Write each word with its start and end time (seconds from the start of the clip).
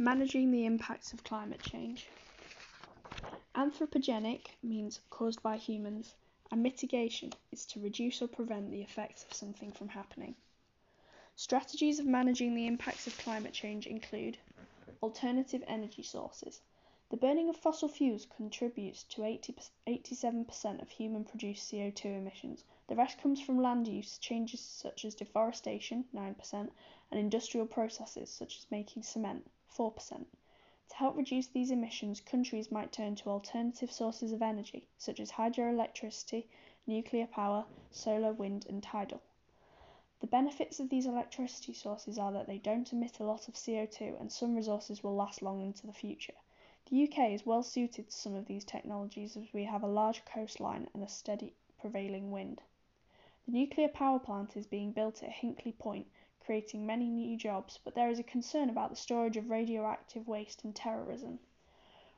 Managing 0.00 0.52
the 0.52 0.64
impacts 0.64 1.12
of 1.12 1.24
climate 1.24 1.60
change. 1.60 2.06
Anthropogenic 3.56 4.46
means 4.62 5.00
caused 5.10 5.42
by 5.42 5.56
humans, 5.56 6.14
and 6.52 6.62
mitigation 6.62 7.32
is 7.50 7.66
to 7.66 7.80
reduce 7.80 8.22
or 8.22 8.28
prevent 8.28 8.70
the 8.70 8.80
effects 8.80 9.24
of 9.24 9.34
something 9.34 9.72
from 9.72 9.88
happening. 9.88 10.36
Strategies 11.34 11.98
of 11.98 12.06
managing 12.06 12.54
the 12.54 12.68
impacts 12.68 13.08
of 13.08 13.16
climate 13.16 13.52
change 13.52 13.88
include 13.88 14.38
alternative 15.02 15.64
energy 15.66 16.04
sources. 16.04 16.60
The 17.10 17.16
burning 17.16 17.48
of 17.48 17.56
fossil 17.56 17.88
fuels 17.88 18.24
contributes 18.36 19.02
to 19.02 19.24
80, 19.24 19.56
87% 19.88 20.80
of 20.80 20.90
human 20.90 21.24
produced 21.24 21.72
CO2 21.72 22.04
emissions. 22.04 22.62
The 22.86 22.94
rest 22.94 23.18
comes 23.20 23.40
from 23.40 23.60
land 23.60 23.88
use 23.88 24.16
changes 24.18 24.60
such 24.60 25.04
as 25.04 25.16
deforestation, 25.16 26.04
9%, 26.14 26.52
and 26.52 26.70
industrial 27.18 27.66
processes 27.66 28.30
such 28.30 28.58
as 28.58 28.70
making 28.70 29.02
cement, 29.02 29.50
4%. 29.76 30.26
To 30.88 30.96
help 30.96 31.16
reduce 31.16 31.48
these 31.48 31.70
emissions, 31.70 32.20
countries 32.20 32.72
might 32.72 32.92
turn 32.92 33.14
to 33.16 33.28
alternative 33.28 33.92
sources 33.92 34.32
of 34.32 34.40
energy, 34.40 34.88
such 34.96 35.20
as 35.20 35.32
hydroelectricity, 35.32 36.46
nuclear 36.86 37.26
power, 37.26 37.66
solar, 37.90 38.32
wind, 38.32 38.64
and 38.66 38.82
tidal. 38.82 39.20
The 40.20 40.26
benefits 40.26 40.80
of 40.80 40.88
these 40.88 41.06
electricity 41.06 41.74
sources 41.74 42.18
are 42.18 42.32
that 42.32 42.46
they 42.46 42.58
don't 42.58 42.92
emit 42.92 43.20
a 43.20 43.24
lot 43.24 43.46
of 43.46 43.54
CO2 43.54 44.18
and 44.20 44.32
some 44.32 44.54
resources 44.56 45.04
will 45.04 45.14
last 45.14 45.42
long 45.42 45.60
into 45.60 45.86
the 45.86 45.92
future. 45.92 46.34
The 46.90 47.04
UK 47.04 47.32
is 47.32 47.44
well 47.44 47.62
suited 47.62 48.08
to 48.08 48.16
some 48.16 48.34
of 48.34 48.46
these 48.46 48.64
technologies 48.64 49.36
as 49.36 49.52
we 49.52 49.64
have 49.64 49.82
a 49.82 49.86
large 49.86 50.24
coastline 50.24 50.88
and 50.94 51.04
a 51.04 51.08
steady 51.08 51.54
prevailing 51.78 52.30
wind. 52.30 52.62
The 53.44 53.52
nuclear 53.52 53.88
power 53.88 54.18
plant 54.18 54.56
is 54.56 54.66
being 54.66 54.92
built 54.92 55.22
at 55.22 55.30
Hinkley 55.30 55.78
Point 55.78 56.06
creating 56.48 56.86
many 56.86 57.10
new 57.10 57.36
jobs, 57.36 57.78
but 57.84 57.94
there 57.94 58.08
is 58.08 58.18
a 58.18 58.22
concern 58.22 58.70
about 58.70 58.88
the 58.88 58.96
storage 58.96 59.36
of 59.36 59.50
radioactive 59.50 60.26
waste 60.26 60.64
and 60.64 60.74
terrorism. 60.74 61.38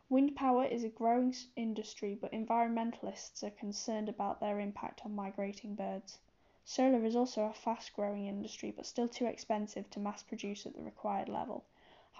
Wind 0.08 0.36
power 0.36 0.64
is 0.64 0.84
a 0.84 0.88
growing 0.88 1.34
industry, 1.56 2.14
but 2.14 2.30
environmentalists 2.30 3.42
are 3.42 3.50
concerned 3.50 4.08
about 4.08 4.38
their 4.38 4.60
impact 4.60 5.00
on 5.04 5.16
migrating 5.16 5.74
birds. 5.74 6.20
Solar 6.64 7.04
is 7.04 7.16
also 7.16 7.46
a 7.46 7.52
fast 7.52 7.92
growing 7.92 8.28
industry, 8.28 8.70
but 8.70 8.86
still 8.86 9.08
too 9.08 9.26
expensive 9.26 9.90
to 9.90 9.98
mass 9.98 10.22
produce 10.22 10.64
at 10.64 10.76
the 10.76 10.82
required 10.84 11.28
level. 11.28 11.64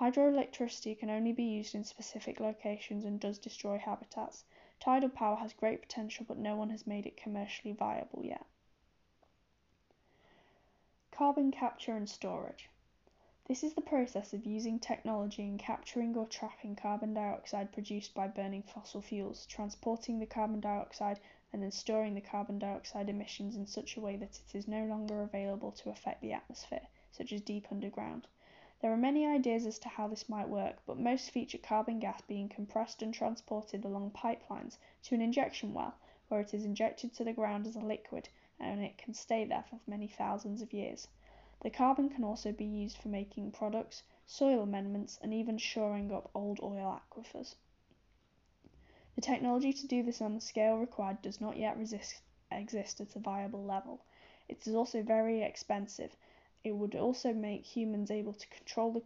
Hydroelectricity 0.01 0.99
can 0.99 1.11
only 1.11 1.33
be 1.33 1.45
used 1.45 1.77
in 1.77 1.85
specific 1.85 2.41
locations 2.41 3.05
and 3.05 3.21
does 3.21 3.39
destroy 3.39 3.79
habitats. 3.79 4.45
Tidal 4.81 5.11
power 5.11 5.37
has 5.37 5.53
great 5.53 5.81
potential, 5.81 6.25
but 6.27 6.39
no 6.39 6.57
one 6.57 6.71
has 6.71 6.89
made 6.89 7.07
it 7.07 7.17
commercially 7.17 7.73
viable 7.73 8.25
yet. 8.25 8.47
Carbon 11.21 11.51
capture 11.51 11.99
and 11.99 12.09
storage. 12.09 12.71
This 13.47 13.63
is 13.63 13.75
the 13.75 13.83
process 13.83 14.33
of 14.33 14.47
using 14.47 14.79
technology 14.79 15.43
in 15.43 15.59
capturing 15.59 16.17
or 16.17 16.27
trapping 16.27 16.77
carbon 16.77 17.13
dioxide 17.13 17.73
produced 17.73 18.15
by 18.15 18.27
burning 18.27 18.63
fossil 18.63 19.03
fuels, 19.03 19.45
transporting 19.45 20.19
the 20.19 20.25
carbon 20.25 20.61
dioxide, 20.61 21.21
and 21.53 21.63
then 21.63 21.73
storing 21.73 22.15
the 22.15 22.23
carbon 22.23 22.59
dioxide 22.59 23.11
emissions 23.11 23.55
in 23.55 23.67
such 23.67 23.99
a 23.99 24.01
way 24.01 24.17
that 24.17 24.41
it 24.41 24.57
is 24.57 24.67
no 24.67 24.87
longer 24.87 25.21
available 25.21 25.73
to 25.73 25.91
affect 25.91 26.23
the 26.23 26.33
atmosphere, 26.33 26.87
such 27.11 27.35
as 27.35 27.43
deep 27.43 27.71
underground. 27.71 28.27
There 28.81 28.91
are 28.91 28.97
many 28.97 29.27
ideas 29.27 29.67
as 29.67 29.79
to 29.81 29.91
how 29.91 30.09
this 30.09 30.27
might 30.27 30.49
work, 30.49 30.79
but 30.87 30.99
most 30.99 31.33
feature 31.33 31.59
carbon 31.59 31.99
gas 31.99 32.23
being 32.23 32.49
compressed 32.49 33.03
and 33.03 33.13
transported 33.13 33.85
along 33.85 34.13
pipelines 34.13 34.79
to 35.03 35.15
an 35.15 35.21
injection 35.21 35.75
well, 35.75 35.97
where 36.31 36.41
it 36.41 36.55
is 36.55 36.65
injected 36.65 37.13
to 37.13 37.25
the 37.25 37.33
ground 37.33 37.67
as 37.67 37.75
a 37.75 37.81
liquid 37.81 38.29
and 38.61 38.85
it 38.85 38.97
can 38.97 39.13
stay 39.13 39.45
there 39.45 39.65
for 39.69 39.81
many 39.87 40.07
thousands 40.07 40.63
of 40.63 40.73
years. 40.73 41.09
The 41.63 41.71
carbon 41.71 42.09
can 42.09 42.25
also 42.25 42.53
be 42.53 42.65
used 42.65 42.97
for 42.99 43.09
making 43.09 43.51
products, 43.53 44.03
soil 44.27 44.63
amendments, 44.63 45.19
and 45.23 45.35
even 45.35 45.59
shoring 45.59 46.13
up 46.13 46.31
old 46.35 46.61
oil 46.63 47.01
aquifers. 47.01 47.57
The 49.17 49.21
technology 49.21 49.73
to 49.73 49.87
do 49.87 50.03
this 50.03 50.23
on 50.23 50.35
the 50.35 50.41
scale 50.41 50.77
required 50.77 51.21
does 51.21 51.41
not 51.41 51.57
yet 51.57 51.77
resist, 51.77 52.23
exist 52.51 53.01
at 53.01 53.17
a 53.17 53.19
viable 53.19 53.65
level. 53.65 54.05
It 54.49 54.67
is 54.67 54.75
also 54.75 55.03
very 55.03 55.43
expensive. 55.43 56.17
It 56.63 56.73
would 56.73 56.95
also 56.95 57.33
make 57.33 57.65
humans 57.65 58.11
able 58.11 58.35
to 58.35 58.49
control 58.49 58.93
the, 58.93 59.03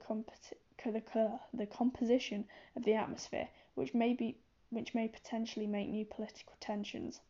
the, 0.84 1.41
the 1.53 1.67
composition 1.67 2.47
of 2.77 2.84
the 2.84 2.95
atmosphere, 2.95 3.49
which 3.75 3.95
may, 3.95 4.13
be, 4.13 4.37
which 4.75 4.95
may 4.95 5.09
potentially 5.09 5.67
make 5.67 5.89
new 5.89 6.05
political 6.05 6.55
tensions 6.61 7.21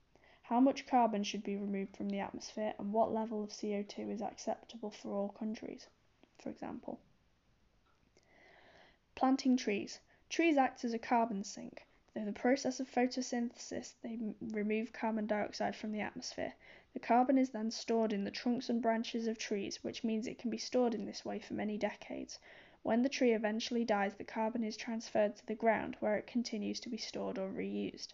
how 0.44 0.60
much 0.60 0.87
carbon 0.87 1.25
should 1.25 1.43
be 1.43 1.56
removed 1.56 1.97
from 1.97 2.10
the 2.10 2.21
atmosphere, 2.21 2.75
and 2.78 2.93
what 2.93 3.10
level 3.10 3.43
of 3.43 3.49
CO2 3.49 4.10
is 4.10 4.21
acceptable 4.21 4.91
for 4.91 5.10
all 5.15 5.31
countries, 5.31 5.88
for 6.38 6.50
example. 6.50 7.00
Planting 9.15 9.56
trees. 9.56 10.00
Trees 10.28 10.59
act 10.59 10.84
as 10.84 10.93
a 10.93 10.99
carbon 10.99 11.44
sink. 11.44 11.87
Through 12.12 12.27
the 12.27 12.33
process 12.34 12.78
of 12.78 12.91
photosynthesis, 12.91 13.94
they 14.03 14.19
remove 14.43 14.93
carbon 14.93 15.27
dioxide 15.27 15.75
from 15.75 15.93
the 15.93 16.03
atmosphere. 16.03 16.53
The 16.93 17.00
carbon 17.00 17.38
is 17.38 17.49
then 17.49 17.71
stored 17.71 18.12
in 18.12 18.25
the 18.25 18.31
trunks 18.31 18.69
and 18.69 18.83
branches 18.83 19.27
of 19.27 19.38
trees, 19.38 19.83
which 19.83 20.04
means 20.04 20.27
it 20.27 20.38
can 20.38 20.50
be 20.50 20.59
stored 20.59 20.93
in 20.94 21.06
this 21.06 21.25
way 21.25 21.38
for 21.38 21.54
many 21.54 21.78
decades. 21.78 22.38
When 22.84 23.00
the 23.00 23.09
tree 23.09 23.33
eventually 23.33 23.83
dies, 23.83 24.15
the 24.15 24.25
carbon 24.25 24.62
is 24.62 24.77
transferred 24.77 25.37
to 25.37 25.47
the 25.47 25.55
ground, 25.55 25.97
where 26.00 26.19
it 26.19 26.27
continues 26.27 26.81
to 26.81 26.91
be 26.91 26.99
stored 26.99 27.39
or 27.39 27.49
reused. 27.49 28.12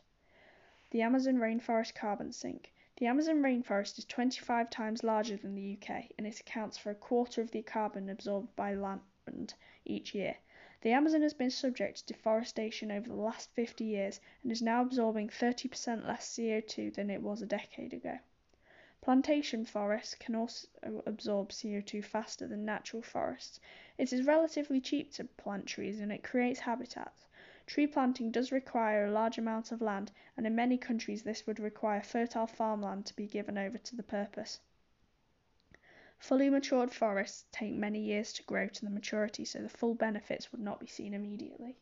The 0.91 1.03
Amazon 1.03 1.39
rainforest 1.39 1.93
carbon 1.93 2.31
sink. 2.31 2.73
The 2.99 3.07
Amazon 3.07 3.43
rainforest 3.43 3.99
is 3.99 4.05
25 4.05 4.71
times 4.71 5.03
larger 5.03 5.37
than 5.37 5.57
the 5.57 5.77
UK 5.77 6.13
and 6.17 6.25
it 6.25 6.39
accounts 6.39 6.79
for 6.79 6.91
a 6.91 6.95
quarter 6.95 7.41
of 7.41 7.51
the 7.51 7.63
carbon 7.63 8.09
absorbed 8.09 8.55
by 8.55 8.75
land 8.75 9.55
each 9.85 10.15
year. 10.15 10.37
The 10.83 10.93
Amazon 10.93 11.23
has 11.23 11.35
been 11.35 11.51
subject 11.51 12.07
to 12.07 12.15
deforestation 12.15 12.93
over 12.93 13.09
the 13.09 13.17
last 13.17 13.51
50 13.55 13.83
years 13.85 14.21
and 14.45 14.53
is 14.53 14.63
now 14.63 14.83
absorbing 14.83 15.31
30% 15.31 16.07
less 16.07 16.29
CO2 16.29 16.95
than 16.95 17.11
it 17.11 17.23
was 17.23 17.43
a 17.43 17.47
decade 17.47 17.93
ago. 17.93 18.21
Plantation 19.03 19.65
forests 19.65 20.15
can 20.15 20.35
also 20.35 20.69
absorb 21.07 21.53
CO2 21.53 22.05
faster 22.05 22.47
than 22.47 22.67
natural 22.67 23.01
forests. 23.01 23.59
It 23.97 24.13
is 24.13 24.27
relatively 24.27 24.79
cheap 24.79 25.11
to 25.13 25.25
plant 25.25 25.67
trees 25.67 26.01
and 26.01 26.13
it 26.13 26.23
creates 26.23 26.61
habitats. 26.61 27.27
Tree 27.65 27.87
planting 27.87 28.31
does 28.31 28.53
require 28.53 29.07
a 29.07 29.11
large 29.11 29.39
amount 29.39 29.73
of 29.73 29.81
land, 29.81 30.13
and 30.37 30.47
in 30.47 30.55
many 30.55 30.77
countries 30.77 31.23
this 31.23 31.47
would 31.47 31.59
require 31.59 32.03
fertile 32.03 32.47
farmland 32.47 33.07
to 33.07 33.17
be 33.17 33.27
given 33.27 33.57
over 33.57 33.79
to 33.79 33.97
the 33.97 34.03
purpose. 34.03 34.61
Fully 36.19 36.51
matured 36.51 36.93
forests 36.93 37.47
take 37.53 37.73
many 37.73 38.01
years 38.01 38.35
to 38.35 38.43
grow 38.43 38.69
to 38.69 38.85
the 38.85 38.91
maturity, 38.91 39.47
so 39.47 39.63
the 39.63 39.71
full 39.71 39.95
benefits 39.95 40.53
would 40.53 40.61
not 40.61 40.79
be 40.79 40.87
seen 40.87 41.15
immediately. 41.15 41.79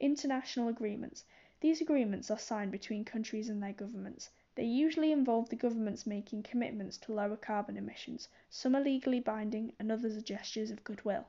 International 0.00 0.68
agreements. 0.68 1.24
These 1.60 1.80
agreements 1.80 2.30
are 2.30 2.38
signed 2.38 2.70
between 2.70 3.04
countries 3.04 3.48
and 3.48 3.60
their 3.60 3.72
governments. 3.72 4.30
They 4.54 4.64
usually 4.64 5.12
involve 5.12 5.48
the 5.48 5.56
governments 5.56 6.06
making 6.06 6.42
commitments 6.42 6.98
to 6.98 7.12
lower 7.14 7.36
carbon 7.36 7.78
emissions. 7.78 8.28
Some 8.50 8.76
are 8.76 8.82
legally 8.82 9.18
binding 9.18 9.72
and 9.78 9.90
others 9.90 10.16
are 10.16 10.20
gestures 10.20 10.70
of 10.70 10.84
goodwill. 10.84 11.26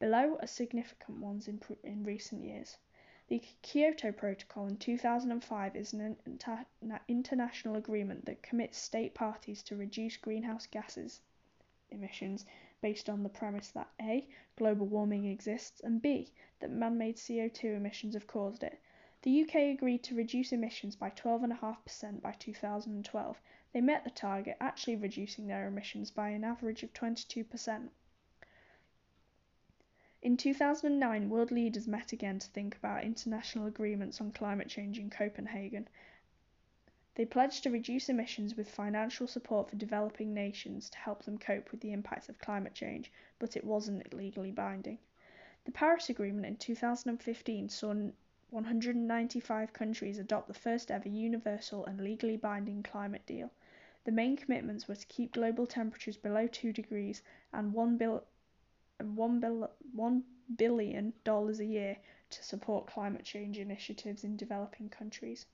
Below 0.00 0.36
are 0.40 0.46
significant 0.48 1.18
ones 1.18 1.46
in, 1.46 1.60
in 1.84 2.02
recent 2.02 2.42
years. 2.42 2.78
The 3.28 3.42
Kyoto 3.62 4.10
Protocol 4.10 4.66
in 4.66 4.76
2005 4.76 5.76
is 5.76 5.92
an 5.92 6.16
international 7.08 7.76
agreement 7.76 8.24
that 8.24 8.42
commits 8.42 8.76
state 8.76 9.14
parties 9.14 9.62
to 9.62 9.76
reduce 9.76 10.16
greenhouse 10.16 10.66
gases 10.66 11.20
emissions 11.90 12.44
based 12.80 13.08
on 13.08 13.22
the 13.22 13.28
premise 13.28 13.70
that 13.70 13.88
A. 14.02 14.26
global 14.56 14.86
warming 14.86 15.26
exists 15.26 15.80
and 15.80 16.02
B. 16.02 16.32
that 16.58 16.70
man 16.70 16.98
made 16.98 17.16
CO2 17.16 17.76
emissions 17.76 18.14
have 18.14 18.26
caused 18.26 18.64
it. 18.64 18.80
The 19.24 19.42
UK 19.42 19.54
agreed 19.74 20.02
to 20.02 20.14
reduce 20.14 20.52
emissions 20.52 20.96
by 20.96 21.08
12.5% 21.08 22.20
by 22.20 22.32
2012. 22.32 23.40
They 23.72 23.80
met 23.80 24.04
the 24.04 24.10
target, 24.10 24.58
actually 24.60 24.96
reducing 24.96 25.46
their 25.46 25.66
emissions 25.66 26.10
by 26.10 26.28
an 26.28 26.44
average 26.44 26.82
of 26.82 26.92
22%. 26.92 27.88
In 30.20 30.36
2009, 30.36 31.30
world 31.30 31.50
leaders 31.50 31.88
met 31.88 32.12
again 32.12 32.38
to 32.38 32.48
think 32.48 32.76
about 32.76 33.04
international 33.04 33.64
agreements 33.64 34.20
on 34.20 34.30
climate 34.30 34.68
change 34.68 34.98
in 34.98 35.08
Copenhagen. 35.08 35.88
They 37.14 37.24
pledged 37.24 37.62
to 37.62 37.70
reduce 37.70 38.10
emissions 38.10 38.54
with 38.54 38.68
financial 38.68 39.26
support 39.26 39.70
for 39.70 39.76
developing 39.76 40.34
nations 40.34 40.90
to 40.90 40.98
help 40.98 41.24
them 41.24 41.38
cope 41.38 41.70
with 41.70 41.80
the 41.80 41.92
impacts 41.92 42.28
of 42.28 42.38
climate 42.38 42.74
change, 42.74 43.10
but 43.38 43.56
it 43.56 43.64
wasn't 43.64 44.12
legally 44.12 44.52
binding. 44.52 44.98
The 45.64 45.72
Paris 45.72 46.10
Agreement 46.10 46.44
in 46.44 46.56
2015 46.58 47.70
saw 47.70 47.94
195 48.54 49.72
countries 49.72 50.16
adopt 50.16 50.46
the 50.46 50.54
first 50.54 50.88
ever 50.88 51.08
universal 51.08 51.84
and 51.86 52.00
legally 52.00 52.36
binding 52.36 52.84
climate 52.84 53.26
deal. 53.26 53.50
The 54.04 54.12
main 54.12 54.36
commitments 54.36 54.86
were 54.86 54.94
to 54.94 55.06
keep 55.06 55.32
global 55.32 55.66
temperatures 55.66 56.16
below 56.16 56.46
2 56.46 56.72
degrees 56.72 57.20
and 57.52 57.72
1 57.72 57.96
bil- 57.96 58.24
$1 59.02 60.22
billion 60.56 61.12
a 61.26 61.64
year 61.64 61.96
to 62.30 62.44
support 62.44 62.86
climate 62.86 63.24
change 63.24 63.58
initiatives 63.58 64.22
in 64.22 64.36
developing 64.36 64.88
countries. 64.88 65.46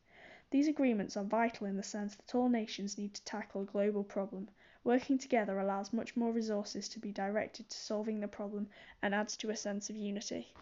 These 0.51 0.69
agreements 0.69 1.17
are 1.17 1.25
vital 1.25 1.67
in 1.67 1.79
the 1.79 1.83
sense 1.83 2.17
that 2.17 2.35
all 2.35 2.51
nations 2.51 2.99
need 2.99 3.15
to 3.15 3.25
tackle 3.25 3.63
a 3.63 3.65
global 3.65 4.05
problem. 4.05 4.51
Working 4.85 5.17
together 5.17 5.59
allows 5.59 5.95
much 5.95 6.17
more 6.17 6.33
resources 6.33 6.87
to 6.91 6.99
be 6.99 7.13
directed 7.13 7.71
to 7.71 7.79
solving 7.79 8.21
the 8.21 8.29
problem 8.29 8.69
and 9.01 9.15
adds 9.15 9.39
to 9.39 9.49
a 9.49 9.57
sense 9.57 9.89
of 9.89 9.97
unity. 9.97 10.53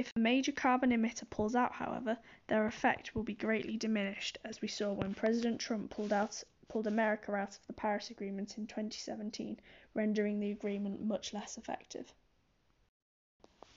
If 0.00 0.16
a 0.16 0.18
major 0.18 0.50
carbon 0.50 0.92
emitter 0.92 1.28
pulls 1.28 1.54
out, 1.54 1.72
however, 1.72 2.16
their 2.46 2.64
effect 2.64 3.14
will 3.14 3.22
be 3.22 3.34
greatly 3.34 3.76
diminished, 3.76 4.38
as 4.42 4.62
we 4.62 4.66
saw 4.66 4.94
when 4.94 5.12
President 5.12 5.60
Trump 5.60 5.90
pulled 5.90 6.10
out 6.10 6.42
pulled 6.68 6.86
America 6.86 7.34
out 7.34 7.58
of 7.58 7.66
the 7.66 7.74
Paris 7.74 8.08
Agreement 8.08 8.56
in 8.56 8.66
2017, 8.66 9.60
rendering 9.92 10.40
the 10.40 10.52
agreement 10.52 11.02
much 11.02 11.34
less 11.34 11.58
effective. 11.58 12.14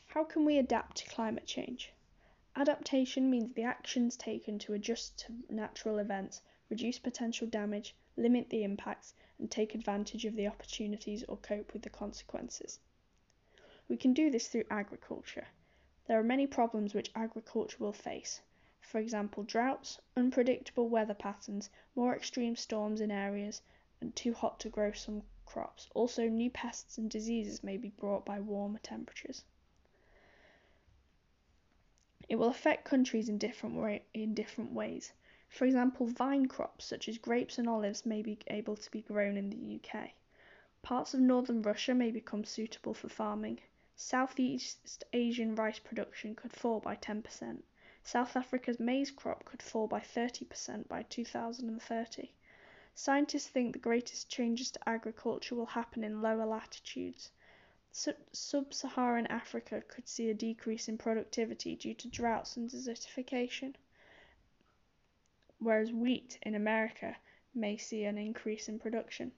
How 0.07 0.23
can 0.23 0.45
we 0.45 0.57
adapt 0.57 0.95
to 0.99 1.09
climate 1.09 1.45
change? 1.45 1.91
Adaptation 2.55 3.29
means 3.29 3.53
the 3.53 3.63
actions 3.63 4.15
taken 4.15 4.57
to 4.59 4.71
adjust 4.71 5.17
to 5.25 5.33
natural 5.49 5.99
events, 5.99 6.41
reduce 6.69 6.99
potential 6.99 7.47
damage, 7.47 7.97
limit 8.15 8.49
the 8.49 8.63
impacts, 8.63 9.13
and 9.39 9.51
take 9.51 9.75
advantage 9.75 10.23
of 10.23 10.37
the 10.37 10.47
opportunities 10.47 11.25
or 11.25 11.35
cope 11.35 11.73
with 11.73 11.81
the 11.81 11.89
consequences. 11.89 12.79
We 13.89 13.97
can 13.97 14.13
do 14.13 14.31
this 14.31 14.47
through 14.47 14.67
agriculture. 14.71 15.47
There 16.05 16.19
are 16.19 16.23
many 16.23 16.47
problems 16.47 16.93
which 16.93 17.11
agriculture 17.15 17.77
will 17.79 17.93
face. 17.93 18.41
For 18.81 18.99
example, 18.99 19.43
droughts, 19.43 20.01
unpredictable 20.17 20.89
weather 20.89 21.13
patterns, 21.13 21.69
more 21.95 22.13
extreme 22.13 22.55
storms 22.57 22.99
in 22.99 23.09
areas, 23.09 23.61
and 24.01 24.13
too 24.13 24.33
hot 24.33 24.59
to 24.59 24.69
grow 24.69 24.91
some 24.91 25.23
crops. 25.45 25.89
Also, 25.93 26.27
new 26.27 26.49
pests 26.49 26.97
and 26.97 27.09
diseases 27.09 27.63
may 27.63 27.77
be 27.77 27.89
brought 27.89 28.25
by 28.25 28.39
warmer 28.39 28.79
temperatures. 28.79 29.45
It 32.27 32.35
will 32.35 32.49
affect 32.49 32.83
countries 32.83 33.29
in 33.29 33.37
different, 33.37 33.75
way, 33.75 34.03
in 34.13 34.33
different 34.33 34.73
ways. 34.73 35.13
For 35.47 35.65
example, 35.65 36.07
vine 36.07 36.47
crops 36.47 36.85
such 36.85 37.07
as 37.07 37.17
grapes 37.17 37.57
and 37.57 37.69
olives 37.69 38.05
may 38.05 38.21
be 38.21 38.39
able 38.47 38.75
to 38.75 38.91
be 38.91 39.01
grown 39.01 39.37
in 39.37 39.49
the 39.49 39.79
UK. 39.79 40.11
Parts 40.81 41.13
of 41.13 41.21
northern 41.21 41.61
Russia 41.61 41.93
may 41.93 42.11
become 42.11 42.43
suitable 42.43 42.93
for 42.93 43.07
farming. 43.07 43.61
Southeast 43.95 45.03
Asian 45.13 45.55
rice 45.55 45.79
production 45.79 46.35
could 46.35 46.51
fall 46.51 46.79
by 46.79 46.95
10%. 46.95 47.61
South 48.03 48.35
Africa's 48.35 48.79
maize 48.79 49.11
crop 49.11 49.45
could 49.45 49.61
fall 49.61 49.87
by 49.87 49.99
30% 49.99 50.87
by 50.87 51.03
2030. 51.03 52.31
Scientists 52.95 53.47
think 53.47 53.73
the 53.73 53.79
greatest 53.79 54.29
changes 54.29 54.71
to 54.71 54.89
agriculture 54.89 55.55
will 55.55 55.67
happen 55.67 56.03
in 56.03 56.21
lower 56.21 56.45
latitudes. 56.45 57.31
Sub 57.91 58.73
Saharan 58.73 59.27
Africa 59.27 59.81
could 59.87 60.07
see 60.07 60.29
a 60.29 60.33
decrease 60.33 60.89
in 60.89 60.97
productivity 60.97 61.75
due 61.75 61.93
to 61.93 62.07
droughts 62.07 62.57
and 62.57 62.69
desertification, 62.69 63.75
whereas 65.59 65.91
wheat 65.91 66.39
in 66.41 66.55
America 66.55 67.15
may 67.53 67.77
see 67.77 68.03
an 68.03 68.17
increase 68.17 68.67
in 68.67 68.79
production. 68.79 69.31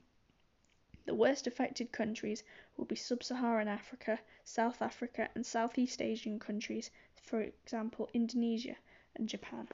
The 1.04 1.14
worst 1.14 1.46
affected 1.46 1.92
countries 1.92 2.42
will 2.76 2.84
be 2.84 2.96
Sub 2.96 3.22
Saharan 3.22 3.68
Africa, 3.68 4.18
South 4.44 4.82
Africa, 4.82 5.28
and 5.34 5.44
Southeast 5.44 6.02
Asian 6.02 6.38
countries, 6.38 6.90
for 7.14 7.40
example, 7.40 8.08
Indonesia 8.12 8.76
and 9.14 9.28
Japan. 9.28 9.68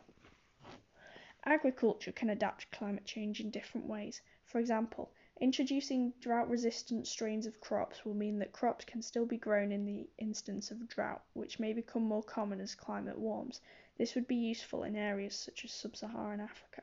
Agriculture 1.44 2.12
can 2.12 2.30
adapt 2.30 2.60
to 2.60 2.78
climate 2.78 3.04
change 3.04 3.40
in 3.40 3.50
different 3.50 3.86
ways. 3.86 4.22
For 4.44 4.58
example, 4.58 5.12
Introducing 5.42 6.12
drought-resistant 6.20 7.04
strains 7.08 7.46
of 7.46 7.60
crops 7.60 8.04
will 8.04 8.14
mean 8.14 8.38
that 8.38 8.52
crops 8.52 8.84
can 8.84 9.02
still 9.02 9.26
be 9.26 9.36
grown 9.36 9.72
in 9.72 9.84
the 9.84 10.08
instance 10.18 10.70
of 10.70 10.86
drought, 10.86 11.24
which 11.32 11.58
may 11.58 11.72
become 11.72 12.04
more 12.04 12.22
common 12.22 12.60
as 12.60 12.76
climate 12.76 13.18
warms. 13.18 13.60
This 13.98 14.14
would 14.14 14.28
be 14.28 14.36
useful 14.36 14.84
in 14.84 14.94
areas 14.94 15.34
such 15.34 15.64
as 15.64 15.72
sub-Saharan 15.72 16.38
Africa. 16.38 16.82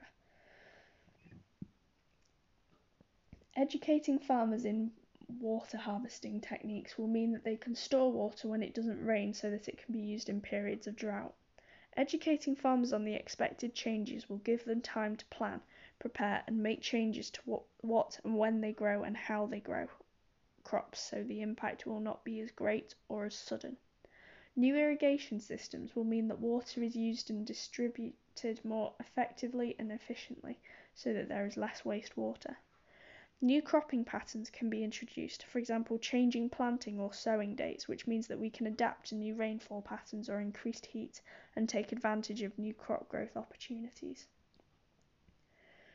Educating 3.55 4.19
farmers 4.19 4.65
in 4.65 4.91
water 5.39 5.77
harvesting 5.77 6.41
techniques 6.41 6.97
will 6.97 7.07
mean 7.07 7.31
that 7.31 7.43
they 7.43 7.55
can 7.55 7.75
store 7.75 8.11
water 8.11 8.47
when 8.47 8.63
it 8.63 8.73
doesn't 8.73 9.05
rain 9.05 9.33
so 9.33 9.49
that 9.51 9.67
it 9.67 9.77
can 9.77 9.93
be 9.93 10.01
used 10.01 10.29
in 10.29 10.41
periods 10.41 10.87
of 10.87 10.95
drought. 10.95 11.35
Educating 11.95 12.55
farmers 12.55 12.93
on 12.93 13.03
the 13.03 13.13
expected 13.13 13.73
changes 13.73 14.29
will 14.29 14.37
give 14.37 14.65
them 14.65 14.81
time 14.81 15.15
to 15.15 15.25
plan 15.25 15.61
prepare 15.99 16.43
and 16.47 16.63
make 16.63 16.81
changes 16.81 17.29
to 17.29 17.41
what, 17.45 17.63
what 17.81 18.19
and 18.23 18.37
when 18.37 18.61
they 18.61 18.71
grow 18.71 19.03
and 19.03 19.17
how 19.17 19.45
they 19.45 19.59
grow 19.59 19.87
crops 20.63 20.99
so 20.99 21.23
the 21.23 21.41
impact 21.41 21.85
will 21.85 21.99
not 21.99 22.23
be 22.23 22.39
as 22.39 22.51
great 22.51 22.93
or 23.07 23.25
as 23.25 23.35
sudden. 23.35 23.75
New 24.55 24.75
irrigation 24.75 25.39
systems 25.39 25.95
will 25.95 26.03
mean 26.03 26.27
that 26.27 26.39
water 26.39 26.83
is 26.83 26.95
used 26.95 27.29
and 27.29 27.45
distributed 27.45 28.63
more 28.63 28.93
effectively 28.99 29.75
and 29.79 29.91
efficiently 29.91 30.57
so 30.93 31.13
that 31.13 31.27
there 31.27 31.45
is 31.45 31.57
less 31.57 31.83
waste 31.83 32.15
water. 32.15 32.57
New 33.41 33.61
cropping 33.61 34.03
patterns 34.03 34.49
can 34.49 34.69
be 34.69 34.83
introduced, 34.83 35.45
for 35.45 35.59
example, 35.59 35.97
changing 35.97 36.49
planting 36.49 36.99
or 36.99 37.13
sowing 37.13 37.55
dates, 37.55 37.87
which 37.87 38.05
means 38.05 38.27
that 38.27 38.39
we 38.39 38.49
can 38.49 38.67
adapt 38.67 39.07
to 39.07 39.15
new 39.15 39.33
rainfall 39.33 39.81
patterns 39.81 40.29
or 40.29 40.41
increased 40.41 40.85
heat 40.87 41.21
and 41.55 41.69
take 41.69 41.93
advantage 41.93 42.41
of 42.41 42.59
new 42.59 42.73
crop 42.73 43.07
growth 43.07 43.37
opportunities. 43.37 44.27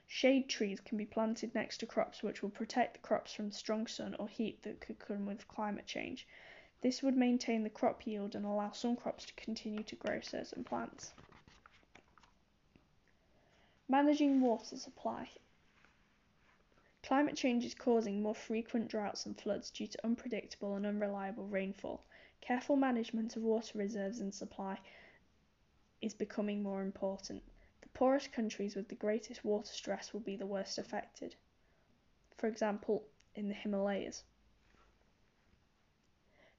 Shade 0.07 0.49
trees 0.49 0.81
can 0.81 0.97
be 0.97 1.05
planted 1.05 1.55
next 1.55 1.79
to 1.79 1.87
crops 1.87 2.23
which 2.23 2.43
will 2.43 2.49
protect 2.49 2.95
the 2.95 3.01
crops 3.01 3.35
from 3.35 3.51
strong 3.51 3.87
sun 3.87 4.15
or 4.19 4.29
heat 4.29 4.63
that 4.63 4.81
could 4.81 4.99
come 4.99 5.27
with 5.27 5.47
climate 5.47 5.87
change. 5.87 6.27
This 6.81 7.03
would 7.03 7.17
maintain 7.17 7.63
the 7.63 7.69
crop 7.69 8.07
yield 8.07 8.35
and 8.35 8.47
allow 8.47 8.71
some 8.71 8.97
crops 8.97 9.27
to 9.27 9.35
continue 9.35 9.83
to 9.83 9.97
grow 9.97 10.21
certain 10.21 10.65
plants. 10.65 11.13
Managing 13.87 14.41
water 14.41 14.79
supply. 14.79 15.29
Climate 17.05 17.37
change 17.37 17.67
is 17.67 17.75
causing 17.75 18.23
more 18.23 18.35
frequent 18.35 18.89
droughts 18.89 19.27
and 19.27 19.39
floods 19.39 19.71
due 19.71 19.87
to 19.87 20.07
unpredictable 20.07 20.75
and 20.75 20.87
unreliable 20.87 21.47
rainfall. 21.47 22.03
Careful 22.41 22.77
management 22.77 23.37
of 23.37 23.43
water 23.43 23.77
reserves 23.77 24.21
and 24.21 24.35
supply 24.35 24.81
is 26.01 26.15
becoming 26.15 26.63
more 26.63 26.81
important 26.81 27.43
The 27.83 27.89
poorest 27.91 28.33
countries 28.33 28.75
with 28.75 28.89
the 28.89 28.95
greatest 28.95 29.45
water 29.45 29.71
stress 29.71 30.15
will 30.15 30.21
be 30.21 30.35
the 30.35 30.47
worst 30.47 30.79
affected. 30.79 31.37
For 32.39 32.47
example, 32.47 33.05
in 33.35 33.49
the 33.49 33.55
Himalayas. 33.55 34.25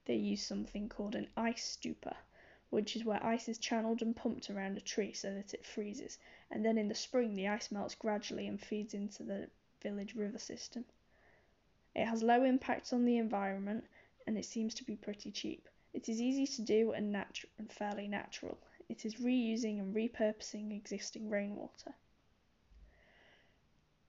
They 0.06 0.16
use 0.16 0.44
something 0.46 0.90
called 0.90 1.16
an 1.16 1.28
ice 1.36 1.76
stupa, 1.76 2.18
which 2.70 2.96
is 2.96 3.04
where 3.04 3.26
ice 3.26 3.50
is 3.50 3.58
channeled 3.58 4.04
and 4.04 4.16
pumped 4.16 4.52
around 4.52 4.78
a 4.78 4.82
tree 4.82 5.12
so 5.12 5.34
that 5.34 5.56
it 5.56 5.66
freezes, 5.66 6.20
and 6.52 6.64
then 6.64 6.78
in 6.78 6.88
the 6.88 6.94
spring 6.94 7.34
the 7.34 7.48
ice 7.48 7.72
melts 7.72 7.96
gradually 7.96 8.46
and 8.46 8.62
feeds 8.62 8.94
into 8.94 9.24
the 9.24 9.50
village 9.86 10.16
river 10.16 10.40
system. 10.40 10.84
It 11.94 12.06
has 12.06 12.24
low 12.24 12.44
impact 12.44 12.92
on 12.92 13.06
the 13.06 13.18
environment 13.18 13.86
and 14.26 14.36
it 14.36 14.46
seems 14.46 14.74
to 14.76 14.84
be 14.84 14.96
pretty 14.96 15.32
cheap. 15.32 15.70
It 15.94 16.10
is 16.10 16.20
easy 16.20 16.48
to 16.56 16.62
do 16.64 16.92
and, 16.94 17.14
natu- 17.14 17.46
and 17.60 17.72
fairly 17.72 18.08
natural. 18.08 18.58
It 18.90 19.06
is 19.06 19.16
reusing 19.16 19.80
and 19.80 19.96
repurposing 19.96 20.76
existing 20.76 21.30
rainwater. 21.30 21.94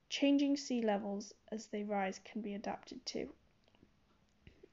Changing 0.09 0.57
sea 0.57 0.81
levels 0.81 1.35
as 1.53 1.67
they 1.67 1.85
rise 1.85 2.21
can 2.25 2.41
be 2.41 2.55
adapted 2.55 3.05
to 3.07 3.29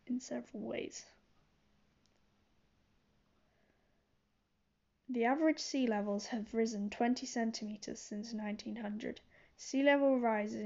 in 0.07 0.22
several 0.22 0.63
ways. 0.63 1.05
The 5.10 5.25
average 5.25 5.60
sea 5.60 5.86
levels 5.86 6.27
have 6.27 6.53
risen 6.53 6.89
20 6.89 7.25
centimetres 7.25 8.00
since 8.00 8.33
1900. 8.33 9.19
Sea 9.55 9.83
level 9.83 10.19
rise 10.19 10.57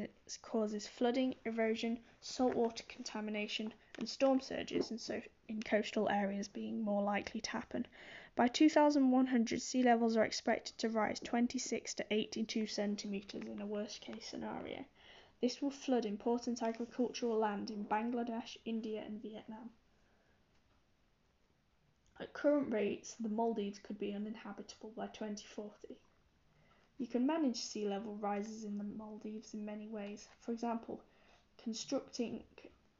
causes 0.42 0.88
flooding, 0.88 1.36
erosion, 1.44 2.00
saltwater 2.22 2.84
contamination, 2.88 3.74
and 3.98 4.08
storm 4.08 4.40
surges 4.40 4.92
in, 4.92 4.98
so- 4.98 5.22
in 5.48 5.62
coastal 5.62 6.10
areas 6.10 6.48
being 6.48 6.82
more 6.82 7.04
likely 7.04 7.42
to 7.42 7.50
happen. 7.50 7.86
By 8.36 8.48
2100, 8.48 9.62
sea 9.62 9.84
levels 9.84 10.16
are 10.16 10.24
expected 10.24 10.78
to 10.78 10.90
rise 10.90 11.20
26 11.20 11.96
to 11.96 12.06
82 12.10 12.66
centimetres 12.68 13.44
in 13.44 13.62
a 13.62 13.66
worst 13.66 14.00
case 14.00 14.26
scenario. 14.26 14.86
This 15.42 15.62
will 15.62 15.70
flood 15.70 16.06
important 16.06 16.64
agricultural 16.64 17.38
land 17.38 17.70
in 17.70 17.86
Bangladesh, 17.86 18.58
India, 18.64 19.02
and 19.02 19.22
Vietnam. 19.22 19.70
At 22.20 22.34
current 22.34 22.72
rates, 22.72 23.16
the 23.16 23.30
Maldives 23.30 23.80
could 23.80 24.00
be 24.00 24.14
uninhabitable 24.14 24.92
by 24.96 25.08
2040. 25.08 26.00
You 27.00 27.06
can 27.08 27.28
manage 27.28 27.58
sea 27.58 27.88
level 27.88 28.16
rises 28.16 28.64
in 28.64 28.78
the 28.78 28.84
Maldives 28.84 29.54
in 29.54 29.64
many 29.64 29.88
ways. 29.88 30.28
For 30.40 30.52
example, 30.52 31.02
constructing 31.58 32.44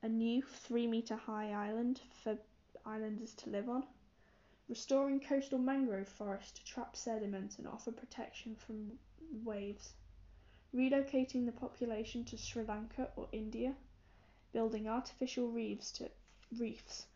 a 0.04 0.08
new 0.08 0.44
3 0.44 0.86
metre 0.86 1.16
high 1.16 1.52
island 1.52 2.02
for 2.24 2.38
islanders 2.86 3.34
to 3.36 3.50
live 3.50 3.68
on, 3.70 3.84
restoring 4.70 5.20
coastal 5.20 5.58
mangrove 5.58 6.08
forests 6.08 6.52
to 6.60 6.66
trap 6.66 6.96
sediment 6.96 7.58
and 7.58 7.68
offer 7.68 7.92
protection 7.92 8.56
from 8.56 9.00
waves, 9.44 9.94
relocating 10.76 11.46
the 11.46 11.52
population 11.52 12.24
to 12.26 12.38
Sri 12.38 12.64
Lanka 12.64 13.12
or 13.16 13.28
India, 13.32 13.76
building 14.54 14.88
artificial 14.88 15.50
reefs 15.50 15.92
to, 15.94 16.10
reefs 16.60 17.08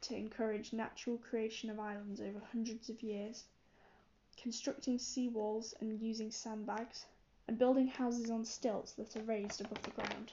to 0.00 0.16
encourage 0.16 0.72
natural 0.72 1.18
creation 1.18 1.70
of 1.70 1.78
islands 1.78 2.20
over 2.20 2.40
hundreds 2.50 2.90
of 2.90 3.02
years, 3.02 3.44
constructing 4.36 4.98
seawalls 4.98 5.74
and 5.80 6.00
using 6.00 6.30
sandbags, 6.30 7.06
and 7.48 7.58
building 7.58 7.88
houses 7.88 8.30
on 8.30 8.44
stilts 8.44 8.92
that 8.92 9.16
are 9.16 9.22
raised 9.22 9.60
above 9.60 9.82
the 9.82 9.90
ground. 9.90 10.32